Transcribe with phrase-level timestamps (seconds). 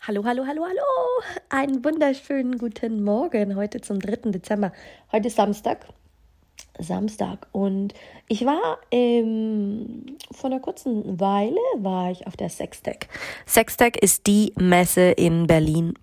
[0.00, 0.82] Hallo, hallo, hallo, hallo.
[1.50, 4.30] Einen wunderschönen guten Morgen heute zum 3.
[4.30, 4.72] Dezember.
[5.12, 5.86] Heute ist Samstag.
[6.78, 7.46] Samstag.
[7.52, 7.92] Und
[8.28, 13.08] ich war ähm, vor einer kurzen Weile war ich auf der Sextech.
[13.46, 15.94] Sextech ist die Messe in Berlin,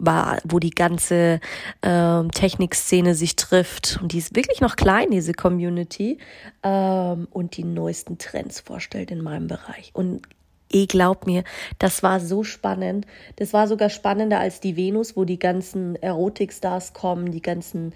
[0.43, 1.39] wo die ganze
[1.81, 3.97] ähm, Technikszene sich trifft.
[4.01, 6.19] Und die ist wirklich noch klein, diese Community.
[6.61, 9.91] Ähm, und die neuesten Trends vorstellt in meinem Bereich.
[9.93, 10.27] Und
[10.71, 11.43] eh glaub mir,
[11.79, 13.05] das war so spannend.
[13.37, 17.93] Das war sogar spannender als die Venus, wo die ganzen Erotikstars kommen, die ganzen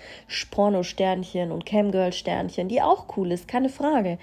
[0.51, 4.17] Porno-Sternchen und Camgirl-Sternchen, die auch cool ist, keine Frage.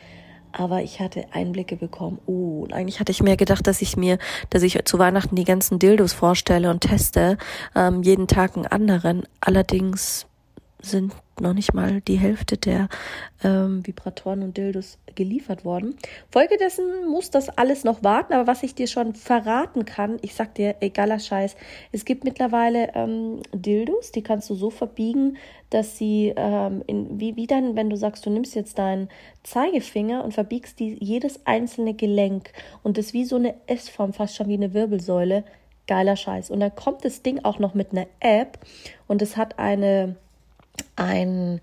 [0.53, 2.19] Aber ich hatte Einblicke bekommen.
[2.25, 5.45] Oh, und eigentlich hatte ich mir gedacht, dass ich mir, dass ich zu Weihnachten die
[5.45, 7.37] ganzen Dildos vorstelle und teste,
[7.75, 9.25] ähm, jeden Tag einen anderen.
[9.41, 10.27] Allerdings
[10.81, 12.89] sind noch nicht mal die Hälfte der
[13.43, 15.97] ähm, Vibratoren und Dildos geliefert worden.
[16.31, 20.55] Folgedessen muss das alles noch warten, aber was ich dir schon verraten kann, ich sag
[20.55, 21.57] dir, egaler Scheiß,
[21.93, 25.37] es gibt mittlerweile ähm, Dildos, die kannst du so verbiegen,
[25.71, 29.09] dass sie, ähm, in, wie, wie dann, wenn du sagst, du nimmst jetzt deinen
[29.43, 32.53] Zeigefinger und verbiegst die, jedes einzelne Gelenk.
[32.83, 35.45] Und das wie so eine S-Form, fast schon wie eine Wirbelsäule,
[35.87, 36.51] geiler Scheiß.
[36.51, 38.59] Und dann kommt das Ding auch noch mit einer App.
[39.07, 40.17] Und es hat eine
[40.97, 41.61] ein,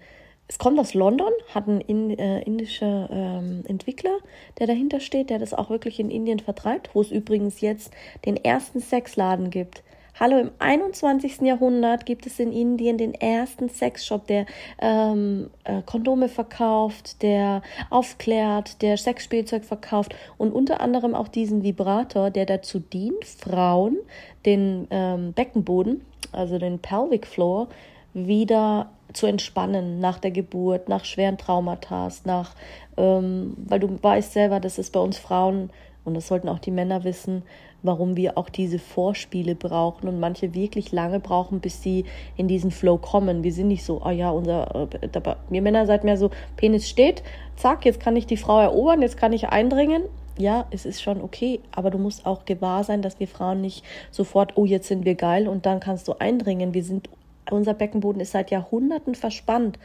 [0.48, 4.18] es kommt aus London, hat ein in, äh, indischer ähm, Entwickler,
[4.60, 7.94] der dahinter steht, der das auch wirklich in Indien vertreibt, wo es übrigens jetzt
[8.26, 9.84] den ersten Sexladen gibt.
[10.20, 11.42] Hallo, im 21.
[11.42, 14.46] Jahrhundert gibt es in Indien den ersten Sexshop, der
[14.80, 22.30] ähm, äh, Kondome verkauft, der aufklärt, der Sexspielzeug verkauft und unter anderem auch diesen Vibrator,
[22.30, 23.98] der dazu dient, Frauen
[24.46, 27.68] den ähm, Beckenboden, also den Pelvic Floor,
[28.14, 32.56] wieder zu entspannen nach der Geburt, nach schweren Traumata, nach,
[32.98, 35.70] ähm, weil du weißt selber, dass es bei uns Frauen,
[36.04, 37.44] und das sollten auch die Männer wissen,
[37.84, 42.06] warum wir auch diese Vorspiele brauchen und manche wirklich lange brauchen, bis sie
[42.38, 43.44] in diesen Flow kommen.
[43.44, 47.24] Wir sind nicht so, oh ja, unser, äh, wir Männer seid mehr so, Penis steht,
[47.56, 50.04] zack, jetzt kann ich die Frau erobern, jetzt kann ich eindringen.
[50.40, 53.84] Ja, es ist schon okay, aber du musst auch gewahr sein, dass wir Frauen nicht
[54.10, 56.74] sofort, oh, jetzt sind wir geil und dann kannst du eindringen.
[56.74, 57.08] Wir sind
[57.52, 59.80] unser Beckenboden ist seit Jahrhunderten verspannt.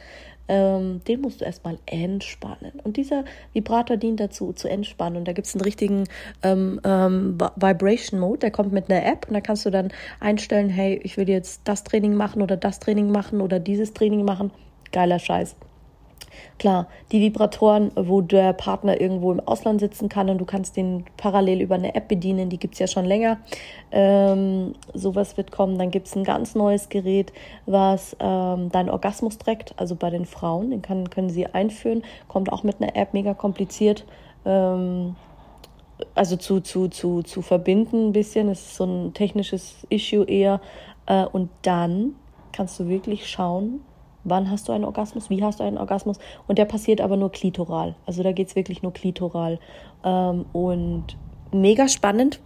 [0.50, 2.72] Ähm, den musst du erstmal entspannen.
[2.82, 5.18] Und dieser Vibrator dient dazu, zu entspannen.
[5.18, 6.04] Und da gibt es einen richtigen
[6.42, 10.70] ähm, ähm, Vibration Mode, der kommt mit einer App und da kannst du dann einstellen,
[10.70, 14.50] hey, ich will jetzt das Training machen oder das Training machen oder dieses Training machen.
[14.90, 15.54] Geiler Scheiß.
[16.58, 21.04] Klar, die Vibratoren, wo der Partner irgendwo im Ausland sitzen kann und du kannst den
[21.16, 23.38] parallel über eine App bedienen, die gibt es ja schon länger.
[23.92, 25.78] Ähm, sowas wird kommen.
[25.78, 27.32] Dann gibt es ein ganz neues Gerät,
[27.66, 30.70] was ähm, deinen Orgasmus trägt, also bei den Frauen.
[30.70, 34.04] Den kann, können sie einführen, kommt auch mit einer App, mega kompliziert.
[34.44, 35.16] Ähm,
[36.14, 38.48] also zu, zu, zu, zu verbinden ein bisschen.
[38.48, 40.60] Es ist so ein technisches Issue eher.
[41.06, 42.14] Äh, und dann
[42.52, 43.80] kannst du wirklich schauen,
[44.24, 46.18] wann hast du einen Orgasmus, wie hast du einen Orgasmus.
[46.46, 47.94] Und der passiert aber nur klitoral.
[48.06, 49.58] Also da geht es wirklich nur klitoral.
[50.04, 51.16] Ähm, und
[51.52, 52.40] mega spannend.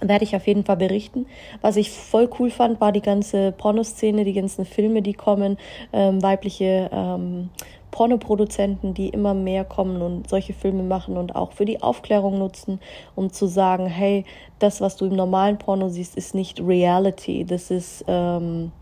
[0.00, 1.26] Werde ich auf jeden Fall berichten.
[1.60, 5.56] Was ich voll cool fand, war die ganze Pornoszene, die ganzen Filme, die kommen,
[5.92, 7.50] ähm, weibliche ähm,
[7.92, 12.80] Pornoproduzenten, die immer mehr kommen und solche Filme machen und auch für die Aufklärung nutzen,
[13.14, 14.24] um zu sagen, hey,
[14.58, 17.44] das, was du im normalen Porno siehst, ist nicht Reality.
[17.44, 18.72] Das ist ähm,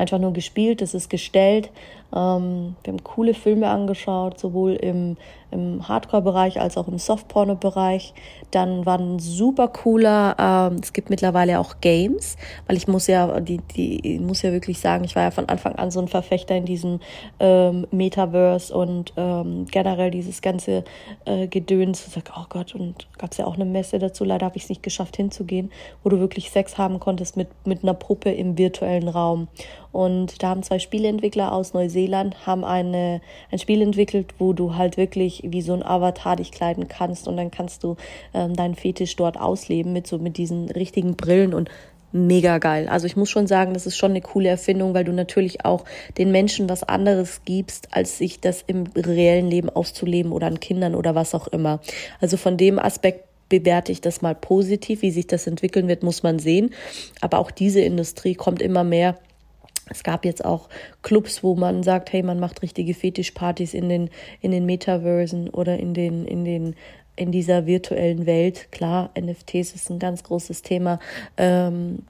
[0.00, 1.70] einfach nur gespielt, das ist gestellt.
[2.14, 5.16] Ähm, wir haben coole Filme angeschaut, sowohl im,
[5.50, 8.14] im Hardcore-Bereich als auch im Soft-Porno-Bereich.
[8.50, 13.40] Dann war ein super cooler, ähm, es gibt mittlerweile auch Games, weil ich muss ja,
[13.40, 16.56] die, die muss ja wirklich sagen, ich war ja von Anfang an so ein Verfechter
[16.56, 17.00] in diesem
[17.38, 20.84] ähm, Metaverse und ähm, generell dieses ganze
[21.24, 22.06] äh, Gedöns.
[22.06, 24.64] Ich sag, oh Gott, und gab es ja auch eine Messe dazu, leider habe ich
[24.64, 25.70] es nicht geschafft hinzugehen,
[26.02, 29.48] wo du wirklich Sex haben konntest mit, mit einer Puppe im virtuellen Raum.
[29.92, 33.20] Und da haben zwei Spieleentwickler aus Neuseeland haben eine,
[33.50, 37.36] ein Spiel entwickelt, wo du halt wirklich wie so ein Avatar dich kleiden kannst und
[37.36, 37.96] dann kannst du
[38.34, 41.70] ähm, deinen Fetisch dort ausleben mit so mit diesen richtigen Brillen und
[42.12, 42.88] mega geil.
[42.88, 45.84] Also ich muss schon sagen, das ist schon eine coole Erfindung, weil du natürlich auch
[46.18, 50.94] den Menschen was anderes gibst, als sich das im reellen Leben auszuleben oder an Kindern
[50.94, 51.80] oder was auch immer.
[52.20, 55.02] Also von dem Aspekt bewerte ich das mal positiv.
[55.02, 56.72] Wie sich das entwickeln wird, muss man sehen.
[57.20, 59.18] Aber auch diese Industrie kommt immer mehr
[59.90, 60.68] Es gab jetzt auch
[61.02, 64.10] Clubs, wo man sagt, hey, man macht richtige Fetischpartys in den,
[64.40, 66.76] in den Metaversen oder in den, in den,
[67.16, 68.72] in dieser virtuellen Welt.
[68.72, 71.00] Klar, NFTs ist ein ganz großes Thema.
[71.36, 72.04] Ähm,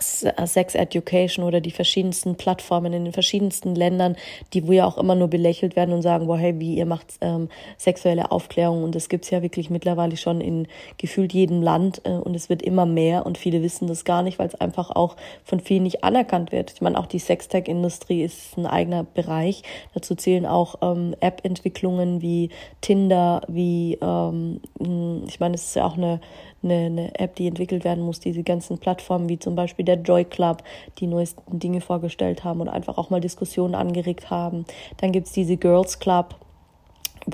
[0.00, 4.16] Sex Education oder die verschiedensten Plattformen in den verschiedensten Ländern,
[4.52, 7.14] die wo ja auch immer nur belächelt werden und sagen, boah, hey, wie ihr macht
[7.20, 10.66] ähm, sexuelle Aufklärung und das gibt's ja wirklich mittlerweile schon in
[10.98, 14.38] gefühlt jedem Land äh, und es wird immer mehr und viele wissen das gar nicht,
[14.38, 16.72] weil es einfach auch von vielen nicht anerkannt wird.
[16.72, 19.62] Ich meine, auch die Sextech-Industrie ist ein eigener Bereich.
[19.94, 22.50] Dazu zählen auch ähm, App-Entwicklungen wie
[22.80, 24.60] Tinder, wie ähm,
[25.26, 26.20] ich meine, es ist ja auch eine
[26.70, 30.24] eine, eine App, die entwickelt werden muss, diese ganzen Plattformen wie zum Beispiel der Joy
[30.24, 30.62] Club,
[30.98, 34.66] die neuesten Dinge vorgestellt haben und einfach auch mal Diskussionen angeregt haben.
[34.98, 36.34] Dann gibt's diese Girls Club,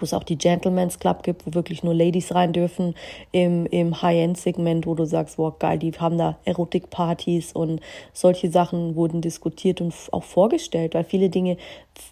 [0.02, 2.94] wo es auch die Gentleman's Club gibt, wo wirklich nur Ladies rein dürfen
[3.31, 7.81] im, im High-End-Segment, wo du sagst, wow, geil, die haben da Erotik-Partys und
[8.12, 11.56] solche Sachen wurden diskutiert und auch vorgestellt, weil viele Dinge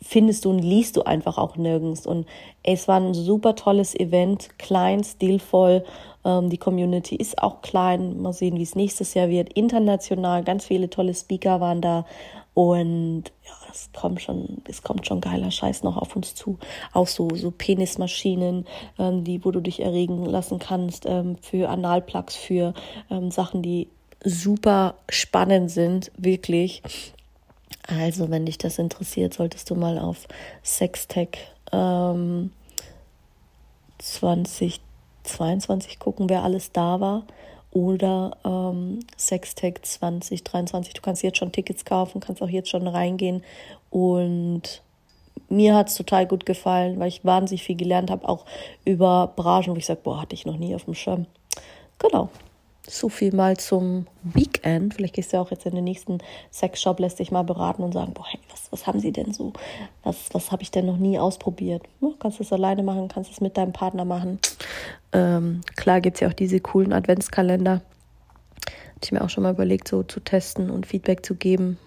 [0.03, 2.07] findest du und liest du einfach auch nirgends.
[2.07, 2.27] Und
[2.63, 5.85] es war ein super tolles Event, klein, stilvoll.
[6.25, 8.21] Ähm, die Community ist auch klein.
[8.21, 9.53] Mal sehen, wie es nächstes Jahr wird.
[9.55, 12.07] International, ganz viele tolle Speaker waren da.
[12.55, 16.59] Und ja, es kommt schon, es kommt schon geiler Scheiß noch auf uns zu.
[16.93, 18.67] Auch so, so Penismaschinen,
[18.99, 22.75] ähm, die, wo du dich erregen lassen kannst, ähm, für Analplugs, für
[23.11, 23.89] ähm, Sachen, die
[24.25, 26.83] super spannend sind, wirklich.
[27.87, 30.27] Also, wenn dich das interessiert, solltest du mal auf
[30.65, 31.39] Sextech
[31.73, 32.53] ähm,
[33.99, 37.25] 2022 gucken, wer alles da war
[37.73, 40.95] oder ähm, Sextech 2023.
[40.95, 43.43] Du kannst jetzt schon Tickets kaufen, kannst auch jetzt schon reingehen.
[43.91, 44.83] Und
[45.49, 48.45] mir hat es total gut gefallen, weil ich wahnsinnig viel gelernt habe, auch
[48.85, 51.27] über Branchen, wo ich sage, boah, hatte ich noch nie auf dem Schirm.
[51.99, 52.29] Genau.
[52.89, 54.95] So viel mal zum Weekend.
[54.95, 56.19] Vielleicht gehst du auch jetzt in den nächsten
[56.51, 59.53] Sexshop, lässt dich mal beraten und sagen, boah, hey, was, was haben sie denn so?
[60.03, 61.83] Was, was habe ich denn noch nie ausprobiert?
[62.01, 64.41] Ja, kannst du es alleine machen, kannst es mit deinem Partner machen.
[65.13, 67.83] Ähm, klar gibt es ja auch diese coolen Adventskalender.
[68.65, 71.79] Hatte ich mir auch schon mal überlegt, so zu testen und Feedback zu geben.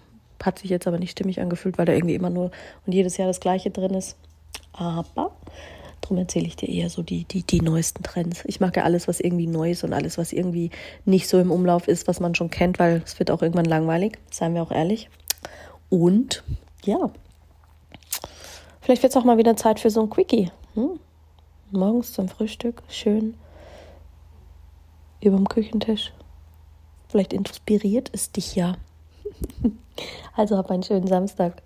[0.42, 2.50] Hat sich jetzt aber nicht stimmig angefühlt, weil da irgendwie immer nur
[2.86, 4.16] und jedes Jahr das Gleiche drin ist.
[4.72, 5.32] Aber
[6.04, 8.44] Darum erzähle ich dir eher so die, die, die neuesten Trends.
[8.44, 10.68] Ich mag ja alles, was irgendwie neu ist und alles, was irgendwie
[11.06, 14.18] nicht so im Umlauf ist, was man schon kennt, weil es wird auch irgendwann langweilig,
[14.30, 15.08] seien wir auch ehrlich.
[15.88, 16.44] Und
[16.84, 17.10] ja,
[18.82, 20.50] vielleicht wird es auch mal wieder Zeit für so ein Quickie.
[20.74, 21.00] Hm?
[21.76, 23.34] Morgens zum Frühstück, schön
[25.20, 26.12] über dem Küchentisch.
[27.08, 28.76] Vielleicht inspiriert es dich ja.
[30.36, 31.62] Also hab einen schönen Samstag.